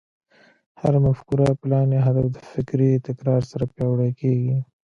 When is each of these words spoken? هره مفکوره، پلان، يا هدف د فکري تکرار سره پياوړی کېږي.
هره 0.81 0.99
مفکوره، 1.07 1.47
پلان، 1.61 1.87
يا 1.95 2.01
هدف 2.07 2.25
د 2.31 2.37
فکري 2.51 2.89
تکرار 3.07 3.41
سره 3.51 3.65
پياوړی 3.73 4.11
کېږي. 4.21 4.55